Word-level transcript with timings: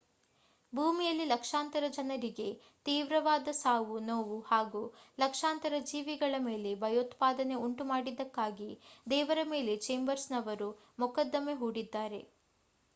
ಭೂಮಿಯಲ್ಲಿ 0.73 1.25
ಲಕ್ಷಾಂತರ 1.31 1.83
ಜನರಿಗೆ 1.89 2.47
ತೀವ್ರವಾದ 2.85 3.51
ಸಾವು 3.57 3.97
ನೋವು 4.07 4.37
ಹಾಗೂ 4.47 4.81
ಲಕ್ಷಾಂತರ 5.19 5.73
ಜೀವಿಗಳ 5.85 6.39
ಮೇಲೆ 6.47 6.71
ಭಯೋತ್ಪಾದನೆ 6.81 7.57
ಉಂಟುಮಾಡಿದ್ದಕ್ಕಾಗಿ 7.67 8.71
ದೇವರ 9.07 9.43
ಮೇಲೆ 9.51 9.75
ಚೇಂಬರ್ಸ್ 9.85 10.29
ನವರು 10.33 10.71
ಮೊಕದ್ದಮೆ 10.99 11.55
ಹೂಡಿದ್ದಾರೆ 11.61 12.23